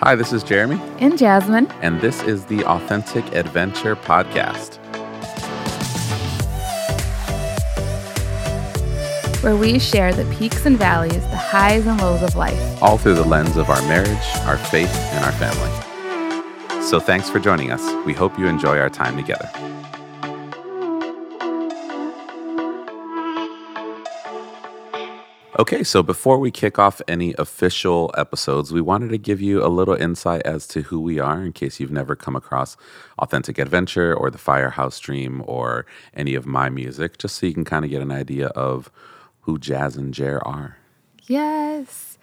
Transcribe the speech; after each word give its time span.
Hi, 0.00 0.14
this 0.14 0.32
is 0.32 0.44
Jeremy, 0.44 0.80
and 1.00 1.18
Jasmine. 1.18 1.66
and 1.82 2.00
this 2.00 2.22
is 2.22 2.44
the 2.46 2.64
Authentic 2.64 3.24
Adventure 3.34 3.96
Podcast. 3.96 4.76
where 9.42 9.54
we 9.56 9.78
share 9.78 10.12
the 10.12 10.24
peaks 10.34 10.66
and 10.66 10.76
valleys, 10.76 11.22
the 11.30 11.36
highs 11.36 11.86
and 11.86 12.00
lows 12.00 12.22
of 12.22 12.34
life. 12.34 12.82
all 12.82 12.98
through 12.98 13.14
the 13.14 13.24
lens 13.24 13.56
of 13.56 13.70
our 13.70 13.80
marriage, 13.82 14.26
our 14.46 14.58
faith, 14.58 14.92
and 15.12 15.24
our 15.24 15.32
family. 15.32 16.82
So 16.82 16.98
thanks 16.98 17.30
for 17.30 17.38
joining 17.38 17.70
us. 17.70 17.82
We 18.04 18.14
hope 18.14 18.36
you 18.36 18.48
enjoy 18.48 18.78
our 18.78 18.90
time 18.90 19.16
together. 19.16 19.48
Okay, 25.58 25.82
so 25.82 26.04
before 26.04 26.38
we 26.38 26.52
kick 26.52 26.78
off 26.78 27.02
any 27.08 27.34
official 27.36 28.14
episodes, 28.16 28.72
we 28.72 28.80
wanted 28.80 29.08
to 29.08 29.18
give 29.18 29.40
you 29.40 29.60
a 29.60 29.66
little 29.66 29.96
insight 29.96 30.42
as 30.42 30.68
to 30.68 30.82
who 30.82 31.00
we 31.00 31.18
are 31.18 31.42
in 31.44 31.52
case 31.52 31.80
you've 31.80 31.90
never 31.90 32.14
come 32.14 32.36
across 32.36 32.76
Authentic 33.18 33.58
Adventure 33.58 34.14
or 34.14 34.30
the 34.30 34.38
Firehouse 34.38 35.00
Dream 35.00 35.42
or 35.46 35.84
any 36.14 36.36
of 36.36 36.46
my 36.46 36.68
music, 36.68 37.18
just 37.18 37.34
so 37.34 37.46
you 37.46 37.54
can 37.54 37.64
kind 37.64 37.84
of 37.84 37.90
get 37.90 38.02
an 38.02 38.12
idea 38.12 38.46
of 38.48 38.88
who 39.40 39.58
Jazz 39.58 39.96
and 39.96 40.14
Jer 40.14 40.40
are. 40.46 40.76
Yes. 41.26 42.17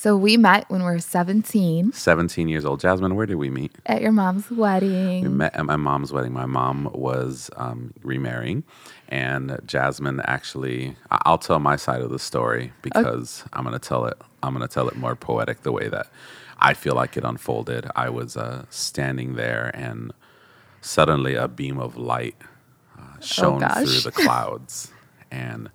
So 0.00 0.16
we 0.16 0.38
met 0.38 0.64
when 0.70 0.80
we 0.80 0.86
were 0.86 0.98
17 0.98 1.92
17 1.92 2.48
years 2.48 2.64
old. 2.64 2.80
Jasmine, 2.80 3.16
where 3.16 3.26
did 3.26 3.34
we 3.34 3.50
meet? 3.50 3.72
at 3.84 4.00
your 4.00 4.12
mom's 4.12 4.50
wedding. 4.50 5.24
We 5.24 5.28
met 5.28 5.54
at 5.54 5.66
my 5.66 5.76
mom's 5.76 6.10
wedding. 6.10 6.32
My 6.32 6.46
mom 6.46 6.90
was 6.94 7.50
um, 7.58 7.92
remarrying, 8.02 8.64
and 9.10 9.60
Jasmine 9.66 10.22
actually. 10.24 10.96
I'll 11.10 11.36
tell 11.36 11.58
my 11.58 11.76
side 11.76 12.00
of 12.00 12.08
the 12.08 12.18
story 12.18 12.72
because 12.80 13.44
I'm 13.52 13.62
going 13.62 13.78
to 13.78 13.88
tell 13.88 14.06
it. 14.06 14.16
I'm 14.42 14.54
going 14.54 14.66
to 14.66 14.72
tell 14.72 14.88
it 14.88 14.96
more 14.96 15.14
poetic 15.14 15.64
the 15.64 15.72
way 15.72 15.90
that 15.90 16.06
I 16.58 16.72
feel 16.72 16.94
like 16.94 17.18
it 17.18 17.24
unfolded. 17.24 17.86
I 17.94 18.08
was 18.08 18.38
uh, 18.38 18.64
standing 18.70 19.34
there, 19.34 19.70
and 19.74 20.14
suddenly 20.80 21.34
a 21.34 21.46
beam 21.46 21.78
of 21.78 21.98
light 21.98 22.36
uh, 22.98 23.20
shone 23.20 23.60
gosh. 23.60 23.84
through 23.84 24.00
the 24.00 24.12
clouds, 24.12 24.92
and 25.30 25.68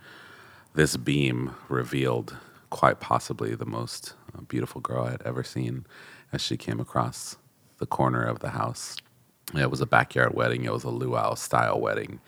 this 0.73 0.97
beam 0.97 1.53
revealed 1.69 2.35
quite 2.69 2.99
possibly 2.99 3.55
the 3.55 3.65
most 3.65 4.13
uh, 4.35 4.41
beautiful 4.41 4.81
girl 4.81 5.05
I 5.05 5.11
had 5.11 5.21
ever 5.23 5.43
seen 5.43 5.85
as 6.33 6.41
she 6.41 6.57
came 6.57 6.79
across 6.79 7.37
the 7.79 7.85
corner 7.85 8.23
of 8.23 8.39
the 8.39 8.49
house. 8.49 8.97
It 9.53 9.69
was 9.69 9.81
a 9.81 9.85
backyard 9.85 10.33
wedding, 10.33 10.65
it 10.65 10.73
was 10.73 10.83
a 10.83 10.89
luau 10.89 11.35
style 11.35 11.79
wedding. 11.79 12.19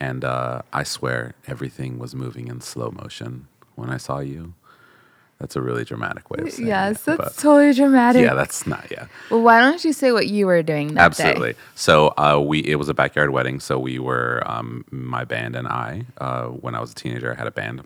And 0.00 0.24
uh, 0.24 0.62
I 0.72 0.82
swear 0.82 1.34
everything 1.46 1.98
was 1.98 2.14
moving 2.14 2.48
in 2.48 2.60
slow 2.60 2.90
motion 2.90 3.46
when 3.74 3.90
I 3.90 3.96
saw 3.96 4.18
you. 4.18 4.54
That's 5.42 5.56
a 5.56 5.60
really 5.60 5.84
dramatic 5.84 6.30
way 6.30 6.38
of 6.40 6.52
saying 6.52 6.68
yes, 6.68 7.08
it. 7.08 7.10
Yes, 7.10 7.18
that's 7.18 7.42
totally 7.42 7.72
dramatic. 7.72 8.22
yeah, 8.22 8.34
that's 8.34 8.64
not, 8.64 8.86
yeah. 8.92 9.06
well, 9.28 9.42
why 9.42 9.58
don't 9.60 9.84
you 9.84 9.92
say 9.92 10.12
what 10.12 10.28
you 10.28 10.46
were 10.46 10.62
doing 10.62 10.94
that 10.94 11.00
Absolutely. 11.00 11.54
day? 11.54 11.58
So 11.74 12.14
uh, 12.16 12.40
we 12.40 12.60
it 12.60 12.76
was 12.76 12.88
a 12.88 12.94
backyard 12.94 13.30
wedding. 13.30 13.58
So 13.58 13.76
we 13.76 13.98
were 13.98 14.44
um, 14.46 14.84
my 14.92 15.24
band 15.24 15.56
and 15.56 15.66
I. 15.66 16.06
Uh, 16.18 16.46
when 16.46 16.76
I 16.76 16.80
was 16.80 16.92
a 16.92 16.94
teenager, 16.94 17.32
I 17.32 17.34
had 17.36 17.48
a 17.48 17.50
band. 17.50 17.82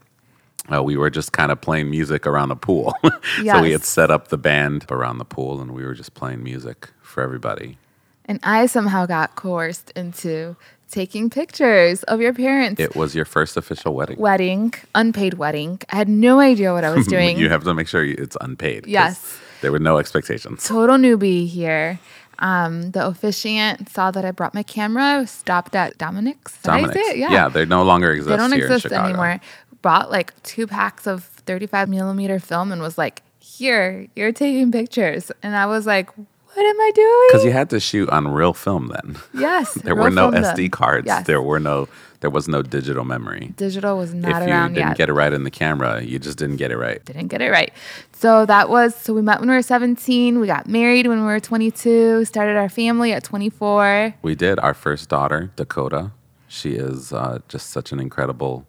Uh, 0.72 0.82
we 0.82 0.96
were 0.96 1.10
just 1.10 1.32
kind 1.32 1.52
of 1.52 1.60
playing 1.60 1.90
music 1.90 2.26
around 2.26 2.48
the 2.48 2.56
pool. 2.56 2.94
so 3.44 3.60
we 3.62 3.70
had 3.72 3.84
set 3.84 4.10
up 4.10 4.28
the 4.28 4.38
band 4.38 4.84
around 4.90 5.18
the 5.18 5.24
pool, 5.24 5.60
and 5.60 5.72
we 5.72 5.84
were 5.84 5.94
just 5.94 6.14
playing 6.14 6.42
music 6.42 6.90
for 7.02 7.22
everybody. 7.22 7.78
And 8.24 8.40
I 8.42 8.66
somehow 8.66 9.06
got 9.06 9.36
coerced 9.36 9.92
into 9.92 10.56
taking 10.90 11.30
pictures 11.30 12.02
of 12.04 12.20
your 12.20 12.32
parents' 12.32 12.80
It 12.80 12.96
was 12.96 13.14
your 13.14 13.24
first 13.24 13.56
official 13.56 13.94
wedding. 13.94 14.18
wedding, 14.18 14.74
unpaid 14.94 15.34
wedding. 15.34 15.80
I 15.90 15.96
had 15.96 16.08
no 16.08 16.40
idea 16.40 16.72
what 16.72 16.84
I 16.84 16.90
was 16.90 17.06
doing. 17.16 17.38
you 17.38 17.48
have 17.48 17.64
to 17.64 17.74
make 17.74 17.86
sure 17.88 18.04
it's 18.04 18.36
unpaid. 18.40 18.86
Yes. 18.86 19.38
There 19.60 19.70
were 19.72 19.78
no 19.78 19.98
expectations. 19.98 20.64
total 20.66 20.96
newbie 20.96 21.48
here. 21.48 21.98
Um, 22.38 22.90
the 22.90 23.06
officiant 23.06 23.88
saw 23.88 24.10
that 24.10 24.24
I 24.24 24.30
brought 24.30 24.52
my 24.52 24.62
camera, 24.62 25.26
stopped 25.26 25.74
at 25.74 25.96
Dominick's. 25.96 26.60
Did 26.60 26.70
I 26.70 26.76
say 26.80 26.86
Dominick's. 26.88 27.08
it? 27.08 27.16
Yeah. 27.16 27.48
they 27.48 27.64
no 27.64 27.82
longer 27.82 28.10
exist 28.12 28.28
they 28.28 28.36
don't 28.36 28.52
exist 28.52 28.86
anymore. 28.92 29.40
Bought 29.86 30.10
like 30.10 30.42
two 30.42 30.66
packs 30.66 31.06
of 31.06 31.22
35 31.22 31.88
millimeter 31.88 32.40
film 32.40 32.72
and 32.72 32.82
was 32.82 32.98
like, 32.98 33.22
here, 33.38 34.08
you're 34.16 34.32
taking 34.32 34.72
pictures. 34.72 35.30
And 35.44 35.54
I 35.54 35.66
was 35.66 35.86
like, 35.86 36.10
what 36.16 36.66
am 36.66 36.80
I 36.80 36.90
doing? 36.92 37.28
Because 37.28 37.44
you 37.44 37.52
had 37.52 37.70
to 37.70 37.78
shoot 37.78 38.08
on 38.10 38.26
real 38.26 38.52
film 38.52 38.88
then. 38.88 39.16
yes. 39.32 39.74
There 39.84 39.94
were 39.94 40.10
no 40.10 40.32
SD 40.32 40.56
then. 40.56 40.70
cards. 40.70 41.06
Yes. 41.06 41.28
There 41.28 41.40
were 41.40 41.60
no. 41.60 41.88
There 42.18 42.30
was 42.30 42.48
no 42.48 42.62
digital 42.62 43.04
memory. 43.04 43.52
Digital 43.56 43.96
was 43.96 44.12
not 44.12 44.42
if 44.42 44.48
you 44.48 44.54
didn't 44.54 44.74
yet. 44.74 44.96
get 44.96 45.08
it 45.08 45.12
right 45.12 45.32
in 45.32 45.44
the 45.44 45.52
camera, 45.52 46.02
you 46.02 46.18
just 46.18 46.36
didn't 46.36 46.56
get 46.56 46.72
it 46.72 46.78
right. 46.78 47.04
didn't 47.04 47.28
get 47.28 47.40
it 47.40 47.52
right. 47.52 47.72
So 48.10 48.44
that 48.46 48.68
was 48.68 48.96
so 48.96 49.14
we 49.14 49.22
met 49.22 49.38
when 49.38 49.48
we 49.48 49.54
were 49.54 49.62
17. 49.62 50.40
We 50.40 50.48
got 50.48 50.66
married 50.66 51.06
when 51.06 51.20
we 51.20 51.26
were 51.26 51.38
22. 51.38 52.24
Started 52.24 52.56
our 52.56 52.68
family 52.68 53.12
at 53.12 53.22
24. 53.22 54.14
We 54.22 54.34
did. 54.34 54.58
Our 54.58 54.74
first 54.74 55.08
daughter, 55.08 55.52
Dakota, 55.54 56.10
she 56.48 56.70
is 56.72 57.12
uh, 57.12 57.38
just 57.46 57.70
such 57.70 57.92
an 57.92 58.00
incredible 58.00 58.66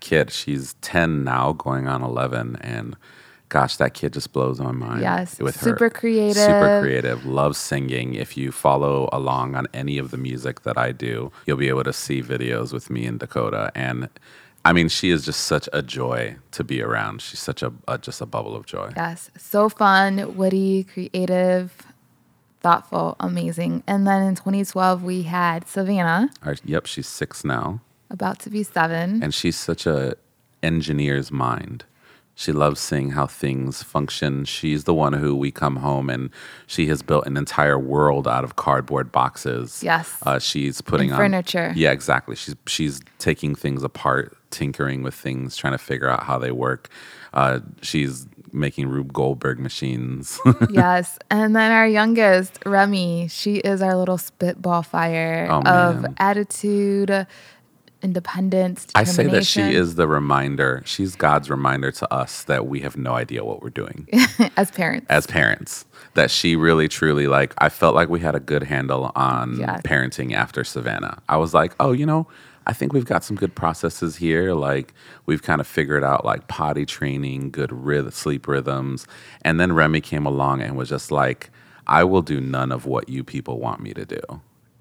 kid. 0.00 0.30
She's 0.30 0.74
10 0.80 1.24
now, 1.24 1.52
going 1.52 1.88
on 1.88 2.02
11. 2.02 2.56
And 2.56 2.96
gosh, 3.48 3.76
that 3.76 3.94
kid 3.94 4.12
just 4.12 4.32
blows 4.32 4.60
my 4.60 4.72
mind. 4.72 5.02
Yes, 5.02 5.38
her. 5.38 5.52
super 5.52 5.90
creative. 5.90 6.42
Super 6.42 6.80
creative. 6.82 7.26
Loves 7.26 7.58
singing. 7.58 8.14
If 8.14 8.36
you 8.36 8.52
follow 8.52 9.08
along 9.12 9.54
on 9.54 9.66
any 9.74 9.98
of 9.98 10.10
the 10.10 10.16
music 10.16 10.62
that 10.62 10.78
I 10.78 10.92
do, 10.92 11.30
you'll 11.46 11.58
be 11.58 11.68
able 11.68 11.84
to 11.84 11.92
see 11.92 12.22
videos 12.22 12.72
with 12.72 12.90
me 12.90 13.06
and 13.06 13.18
Dakota. 13.18 13.70
And 13.74 14.08
I 14.64 14.72
mean, 14.72 14.88
she 14.88 15.10
is 15.10 15.24
just 15.24 15.40
such 15.44 15.68
a 15.72 15.82
joy 15.82 16.36
to 16.52 16.64
be 16.64 16.82
around. 16.82 17.22
She's 17.22 17.40
such 17.40 17.62
a, 17.62 17.72
a 17.88 17.98
just 17.98 18.20
a 18.20 18.26
bubble 18.26 18.54
of 18.54 18.66
joy. 18.66 18.92
Yes, 18.96 19.30
so 19.38 19.68
fun, 19.68 20.36
witty, 20.36 20.84
creative, 20.84 21.72
thoughtful, 22.60 23.16
amazing. 23.20 23.82
And 23.86 24.06
then 24.06 24.22
in 24.22 24.34
2012 24.34 25.02
we 25.02 25.22
had 25.22 25.66
Savannah, 25.66 26.30
Our, 26.42 26.56
yep, 26.64 26.86
she's 26.86 27.08
six 27.08 27.44
now. 27.44 27.80
About 28.10 28.38
to 28.40 28.50
be 28.50 28.62
seven. 28.62 29.22
and 29.22 29.32
she's 29.34 29.56
such 29.56 29.86
a 29.86 30.14
engineer's 30.62 31.30
mind. 31.30 31.84
She 32.34 32.52
loves 32.52 32.80
seeing 32.80 33.10
how 33.10 33.26
things 33.26 33.82
function. 33.82 34.46
She's 34.46 34.84
the 34.84 34.94
one 34.94 35.12
who 35.12 35.36
we 35.36 35.50
come 35.50 35.76
home 35.76 36.08
and 36.08 36.30
she 36.66 36.86
has 36.86 37.02
built 37.02 37.26
an 37.26 37.36
entire 37.36 37.78
world 37.78 38.26
out 38.26 38.44
of 38.44 38.56
cardboard 38.56 39.12
boxes. 39.12 39.82
Yes. 39.82 40.16
uh, 40.24 40.38
she's 40.38 40.80
putting 40.80 41.10
And 41.10 41.14
on 41.14 41.18
furniture. 41.18 41.72
Yeah, 41.76 41.92
exactly. 41.92 42.36
She's 42.36 42.56
she's 42.66 43.00
taking 43.18 43.54
things 43.54 43.82
apart, 43.82 44.36
tinkering 44.50 45.02
with 45.02 45.14
things, 45.14 45.54
trying 45.56 45.74
to 45.74 45.78
figure 45.78 46.08
out 46.08 46.22
how 46.22 46.38
they 46.38 46.50
work. 46.50 46.88
Uh, 47.34 47.60
she's 47.82 48.26
making 48.52 48.88
Rube 48.88 49.12
Goldberg 49.12 49.58
machines. 49.60 50.40
yes. 50.70 51.18
And 51.30 51.54
then 51.54 51.70
our 51.72 51.86
youngest, 51.86 52.58
Remy, 52.64 53.28
she 53.28 53.56
is 53.56 53.82
our 53.82 53.96
little 53.96 54.18
spitball 54.18 54.82
fire 54.82 55.46
Oh, 55.50 55.60
of 55.62 56.06
attitude, 56.16 57.26
independence, 58.02 58.86
I 58.94 59.04
say 59.04 59.26
that 59.26 59.46
she 59.46 59.74
is 59.74 59.94
the 59.94 60.08
reminder. 60.08 60.82
She's 60.84 61.14
God's 61.14 61.50
reminder 61.50 61.90
to 61.92 62.12
us 62.12 62.44
that 62.44 62.66
we 62.66 62.80
have 62.80 62.96
no 62.96 63.14
idea 63.14 63.44
what 63.44 63.62
we're 63.62 63.70
doing. 63.70 64.08
as 64.56 64.70
parents. 64.70 65.06
as 65.08 65.26
parents. 65.26 65.84
That 66.14 66.30
she 66.30 66.56
really 66.56 66.88
truly 66.88 67.28
like 67.28 67.54
i 67.58 67.68
felt 67.68 67.94
like 67.94 68.08
we 68.08 68.18
had 68.20 68.34
a 68.34 68.40
good 68.40 68.64
handle 68.64 69.12
on 69.14 69.58
parenting 69.84 70.32
after 70.32 70.64
savannah. 70.64 71.22
I 71.28 71.36
was 71.36 71.54
like 71.54 71.74
oh 71.78 71.92
you 71.92 72.04
know 72.04 72.26
i 72.66 72.72
think 72.72 72.92
we've 72.92 73.04
got 73.04 73.22
some 73.22 73.36
good 73.36 73.54
processes 73.54 74.16
here. 74.16 74.54
Like 74.54 74.92
we've 75.26 75.42
kind 75.42 75.60
of 75.60 75.66
figured 75.66 76.02
out 76.02 76.24
like 76.24 76.48
potty 76.48 76.84
training 76.84 77.50
good 77.50 77.72
sleep 78.12 78.48
rhythms. 78.48 79.06
And 79.42 79.60
then 79.60 79.72
remy 79.72 80.00
came 80.00 80.26
along 80.26 80.62
and 80.62 80.76
was 80.76 80.88
just 80.88 81.10
like 81.12 81.50
i 81.86 82.02
will 82.02 82.22
do 82.22 82.40
none 82.40 82.72
of 82.72 82.86
what 82.86 83.08
you 83.08 83.22
people 83.22 83.60
want 83.60 83.80
me 83.80 83.92
to 83.94 84.04
do. 84.04 84.20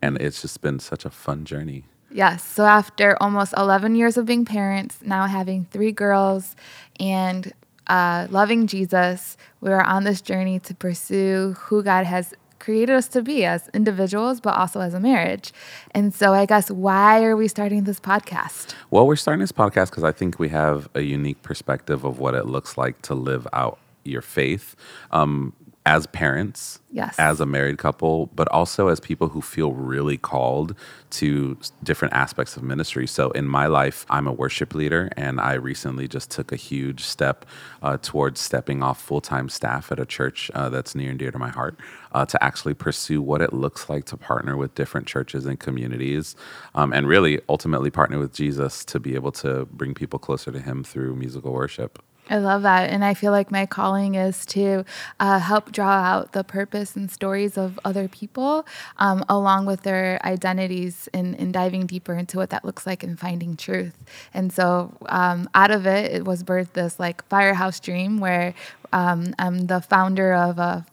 And 0.02 0.18
it's 0.20 0.42
just 0.42 0.62
been 0.62 0.80
such 0.80 1.06
a 1.06 1.10
fun 1.10 1.46
journey 1.46 1.86
Yes. 2.12 2.44
So 2.44 2.66
after 2.66 3.16
almost 3.22 3.54
11 3.56 3.96
years 3.96 4.18
of 4.18 4.26
being 4.26 4.46
parents, 4.46 5.00
now 5.04 5.28
having 5.28 5.66
three 5.66 5.92
girls 5.92 6.56
and 7.00 7.54
uh, 7.88 8.28
loving 8.30 8.68
Jesus, 8.68 9.38
we 9.62 9.72
are 9.72 9.84
on 9.84 10.04
this 10.04 10.22
journey 10.22 10.60
to 10.60 10.76
pursue 10.76 11.56
who 11.60 11.84
God 11.84 12.06
has 12.06 12.34
created 12.60 12.94
us 12.94 13.08
to 13.08 13.22
be 13.22 13.46
as 13.46 13.70
individuals, 13.74 14.40
but 14.42 14.56
also 14.56 14.82
as 14.82 14.94
a 14.94 15.00
marriage. 15.00 15.52
And 15.92 16.14
so, 16.14 16.34
I 16.34 16.46
guess, 16.46 16.70
why 16.70 17.24
are 17.24 17.36
we 17.36 17.48
starting 17.48 17.86
this 17.86 18.00
podcast? 18.00 18.74
Well, 18.92 19.08
we're 19.08 19.16
starting 19.16 19.40
this 19.40 19.52
podcast 19.52 19.90
because 19.90 20.04
I 20.04 20.12
think 20.12 20.40
we 20.40 20.50
have 20.50 20.90
a 20.94 21.02
unique 21.02 21.42
perspective 21.42 22.04
of 22.04 22.20
what 22.20 22.36
it 22.36 22.46
looks 22.46 22.78
like 22.78 23.02
to 23.04 23.16
live 23.16 23.48
out 23.54 23.80
your 24.04 24.22
faith 24.22 24.76
um, 25.12 25.54
as 25.90 26.06
parents, 26.06 26.80
Yes. 26.92 27.16
as 27.18 27.40
a 27.40 27.48
married 27.48 27.80
couple, 27.80 28.28
but 28.36 28.48
also 28.50 28.90
as 28.90 29.00
people 29.00 29.30
who 29.30 29.42
feel 29.42 29.74
really 29.74 30.18
called 30.18 30.76
to 31.10 31.58
different 31.84 32.14
aspects 32.14 32.56
of 32.56 32.62
ministry. 32.62 33.08
So, 33.08 33.32
in 33.32 33.48
my 33.48 33.66
life, 33.66 34.06
I'm 34.08 34.28
a 34.28 34.32
worship 34.32 34.76
leader, 34.76 35.10
and 35.18 35.42
I 35.42 35.54
recently 35.54 36.08
just 36.08 36.30
took 36.30 36.52
a 36.52 36.56
huge 36.56 37.02
step 37.04 37.44
uh, 37.82 37.98
towards 38.04 38.40
stepping 38.40 38.84
off 38.84 39.02
full 39.02 39.20
time 39.22 39.50
staff 39.50 39.92
at 39.92 40.00
a 40.00 40.06
church 40.06 40.52
uh, 40.54 40.70
that's 40.70 40.94
near 40.94 41.10
and 41.10 41.18
dear 41.18 41.32
to 41.32 41.40
my 41.40 41.50
heart 41.50 41.76
uh, 42.12 42.24
to 42.28 42.44
actually 42.44 42.76
pursue 42.76 43.20
what 43.20 43.42
it 43.42 43.52
looks 43.52 43.90
like 43.90 44.06
to 44.06 44.18
partner 44.18 44.56
with 44.56 44.76
different 44.76 45.08
churches 45.08 45.48
and 45.48 45.60
communities, 45.60 46.36
um, 46.76 46.94
and 46.94 47.08
really 47.08 47.42
ultimately 47.50 47.90
partner 47.90 48.20
with 48.20 48.32
Jesus 48.32 48.86
to 48.86 49.00
be 49.00 49.16
able 49.16 49.32
to 49.32 49.66
bring 49.72 49.96
people 49.96 50.20
closer 50.20 50.52
to 50.52 50.60
Him 50.60 50.84
through 50.84 51.16
musical 51.16 51.52
worship. 51.52 51.98
I 52.30 52.38
love 52.38 52.62
that. 52.62 52.90
And 52.90 53.04
I 53.04 53.16
feel 53.16 53.32
like 53.32 53.50
my 53.52 53.66
calling 53.66 54.16
is 54.16 54.46
to 54.48 54.86
uh, 55.20 55.40
help 55.40 55.72
draw 55.72 55.92
out 55.92 56.34
the 56.34 56.44
purpose 56.44 56.96
and 56.96 57.10
stories 57.10 57.58
of 57.58 57.80
other 57.84 58.08
people 58.08 58.66
um, 58.98 59.26
along 59.28 59.66
with 59.66 59.82
their 59.82 60.24
identities 60.24 61.10
and, 61.14 61.40
diving 61.50 61.88
deeper 61.88 62.14
into 62.14 62.38
what 62.38 62.52
that 62.52 62.64
looks 62.64 62.86
like 62.86 63.02
and 63.02 63.20
finding 63.20 63.58
truth. 63.58 63.98
And 64.36 64.54
so 64.54 64.96
um, 65.08 65.50
out 65.56 65.72
of 65.72 65.88
it, 65.88 66.12
it 66.14 66.26
was 66.26 66.44
birthed 66.44 66.74
this 66.74 67.00
like 67.00 67.28
firehouse 67.28 67.80
dream 67.80 68.20
where 68.20 68.54
um, 68.94 69.34
I'm 69.40 69.66
the 69.66 69.82
founder 69.82 70.34
of 70.34 70.60
a 70.60 70.86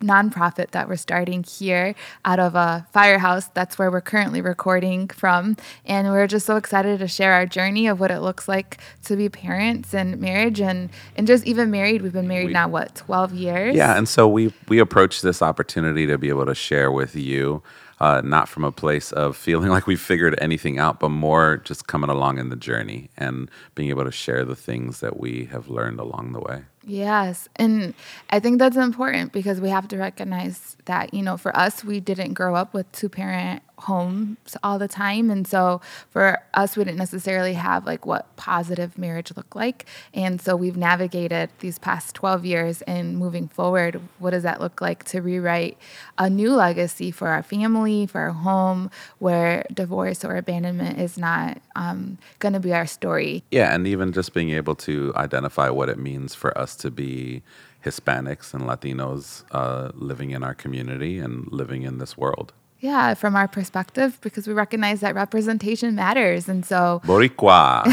nonprofit 0.00 0.70
that 0.70 0.88
we're 0.88 0.96
starting 0.96 1.42
here 1.42 1.94
out 2.24 2.38
of 2.38 2.54
a 2.54 2.86
firehouse. 2.92 3.48
That's 3.48 3.78
where 3.78 3.90
we're 3.90 4.00
currently 4.00 4.40
recording 4.40 5.08
from. 5.08 5.56
And 5.84 6.08
we're 6.08 6.26
just 6.26 6.46
so 6.46 6.56
excited 6.56 6.98
to 7.00 7.08
share 7.08 7.32
our 7.32 7.46
journey 7.46 7.86
of 7.86 8.00
what 8.00 8.10
it 8.10 8.20
looks 8.20 8.48
like 8.48 8.78
to 9.04 9.16
be 9.16 9.28
parents 9.28 9.94
and 9.94 10.20
marriage 10.20 10.60
and, 10.60 10.90
and 11.16 11.26
just 11.26 11.46
even 11.46 11.70
married. 11.70 12.02
We've 12.02 12.12
been 12.12 12.28
married 12.28 12.48
we, 12.48 12.52
now, 12.52 12.68
what, 12.68 12.94
12 12.94 13.34
years? 13.34 13.76
Yeah. 13.76 13.96
And 13.96 14.08
so 14.08 14.28
we, 14.28 14.52
we 14.68 14.78
approach 14.78 15.22
this 15.22 15.42
opportunity 15.42 16.06
to 16.06 16.18
be 16.18 16.28
able 16.28 16.46
to 16.46 16.54
share 16.54 16.90
with 16.92 17.16
you. 17.16 17.62
Uh, 18.00 18.20
not 18.24 18.48
from 18.48 18.62
a 18.62 18.70
place 18.70 19.10
of 19.10 19.36
feeling 19.36 19.70
like 19.76 19.86
we've 19.86 20.00
figured 20.00 20.38
anything 20.40 20.78
out, 20.78 21.00
but 21.00 21.08
more 21.08 21.56
just 21.64 21.86
coming 21.88 22.10
along 22.10 22.38
in 22.38 22.48
the 22.48 22.56
journey 22.56 23.10
and 23.16 23.50
being 23.74 23.88
able 23.88 24.04
to 24.04 24.12
share 24.12 24.44
the 24.44 24.54
things 24.54 25.00
that 25.00 25.18
we 25.18 25.46
have 25.46 25.68
learned 25.68 25.98
along 25.98 26.32
the 26.32 26.40
way. 26.40 26.62
Yes. 26.84 27.48
And 27.56 27.94
I 28.30 28.40
think 28.40 28.58
that's 28.58 28.76
important 28.76 29.32
because 29.32 29.60
we 29.60 29.68
have 29.68 29.88
to 29.88 29.98
recognize 29.98 30.76
that, 30.86 31.12
you 31.12 31.22
know, 31.22 31.36
for 31.36 31.54
us, 31.56 31.84
we 31.84 32.00
didn't 32.00 32.34
grow 32.34 32.54
up 32.54 32.72
with 32.72 32.90
two 32.92 33.08
parent 33.08 33.62
homes 33.78 34.56
all 34.62 34.78
the 34.78 34.88
time. 34.88 35.30
And 35.30 35.46
so 35.46 35.80
for 36.10 36.40
us, 36.54 36.76
we 36.76 36.84
didn't 36.84 36.98
necessarily 36.98 37.54
have 37.54 37.86
like 37.86 38.06
what 38.06 38.34
positive 38.36 38.98
marriage 38.98 39.32
looked 39.36 39.56
like. 39.56 39.86
And 40.12 40.40
so 40.40 40.56
we've 40.56 40.76
navigated 40.76 41.50
these 41.60 41.78
past 41.78 42.14
12 42.14 42.44
years 42.44 42.82
and 42.82 43.16
moving 43.16 43.48
forward, 43.48 44.00
what 44.18 44.30
does 44.30 44.42
that 44.42 44.60
look 44.60 44.80
like 44.80 45.04
to 45.04 45.20
rewrite 45.20 45.78
a 46.18 46.28
new 46.28 46.54
legacy 46.54 47.10
for 47.10 47.28
our 47.28 47.42
family, 47.42 48.06
for 48.06 48.20
our 48.20 48.30
home, 48.30 48.90
where 49.18 49.64
divorce 49.72 50.24
or 50.24 50.36
abandonment 50.36 50.98
is 50.98 51.16
not 51.16 51.58
um, 51.76 52.18
going 52.38 52.52
to 52.52 52.60
be 52.60 52.72
our 52.72 52.86
story. 52.86 53.42
Yeah. 53.50 53.74
And 53.74 53.86
even 53.86 54.12
just 54.12 54.34
being 54.34 54.50
able 54.50 54.74
to 54.76 55.12
identify 55.16 55.70
what 55.70 55.88
it 55.88 55.98
means 55.98 56.34
for 56.34 56.56
us 56.58 56.74
to 56.76 56.90
be 56.90 57.42
Hispanics 57.84 58.52
and 58.54 58.64
Latinos 58.64 59.44
uh, 59.52 59.92
living 59.94 60.32
in 60.32 60.42
our 60.42 60.54
community 60.54 61.18
and 61.18 61.50
living 61.52 61.82
in 61.82 61.98
this 61.98 62.16
world. 62.16 62.52
Yeah, 62.80 63.14
from 63.14 63.34
our 63.34 63.48
perspective, 63.48 64.18
because 64.20 64.46
we 64.46 64.54
recognize 64.54 65.00
that 65.00 65.14
representation 65.14 65.94
matters. 65.96 66.48
And 66.48 66.64
so, 66.64 67.00
Boricua. 67.04 67.84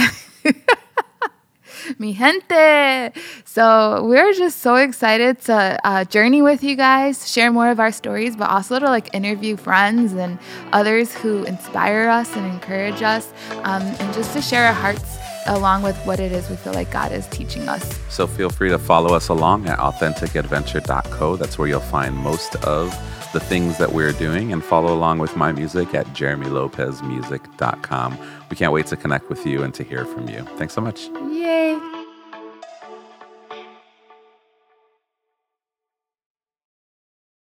Mi 2.00 2.14
gente. 2.14 3.12
So 3.46 4.04
we're 4.06 4.34
just 4.34 4.62
so 4.62 4.76
excited 4.76 5.40
to 5.42 5.80
uh, 5.84 6.04
journey 6.06 6.42
with 6.42 6.64
you 6.64 6.76
guys, 6.76 7.32
share 7.32 7.52
more 7.52 7.70
of 7.70 7.80
our 7.80 7.92
stories, 7.92 8.36
but 8.36 8.50
also 8.50 8.80
to 8.80 8.86
like 8.86 9.14
interview 9.14 9.56
friends 9.56 10.14
and 10.14 10.40
others 10.72 11.14
who 11.14 11.44
inspire 11.44 12.10
us 12.10 12.36
and 12.36 12.46
encourage 12.46 13.02
us, 13.02 13.32
um, 13.64 13.84
and 13.84 14.14
just 14.14 14.34
to 14.34 14.42
share 14.42 14.66
our 14.66 14.74
hearts 14.74 15.18
along 15.48 15.84
with 15.84 15.96
what 16.06 16.20
it 16.20 16.32
is 16.32 16.50
we 16.50 16.56
feel 16.56 16.74
like 16.74 16.90
God 16.92 17.12
is 17.12 17.28
teaching 17.28 17.70
us. 17.70 18.00
So 18.10 18.26
feel 18.26 18.50
free 18.50 18.70
to 18.70 18.80
follow 18.80 19.14
us 19.14 19.30
along 19.30 19.68
at 19.68 19.78
authenticadventure.co. 19.78 21.36
That's 21.36 21.60
where 21.60 21.68
you'll 21.68 21.82
find 21.82 22.16
most 22.16 22.56
of 22.66 22.90
the 23.36 23.40
things 23.42 23.78
that 23.80 23.92
we're 23.92 24.14
doing 24.14 24.54
and 24.54 24.64
follow 24.64 24.94
along 24.94 25.20
with 25.20 25.36
my 25.36 25.52
music 25.52 25.94
at 25.94 26.06
jeremylopezmusic.com. 26.08 28.18
We 28.50 28.56
can't 28.56 28.72
wait 28.72 28.88
to 28.88 28.96
connect 28.96 29.28
with 29.28 29.46
you 29.46 29.62
and 29.62 29.74
to 29.74 29.84
hear 29.84 30.06
from 30.06 30.30
you. 30.30 30.44
Thanks 30.56 30.74
so 30.74 30.80
much. 30.80 31.10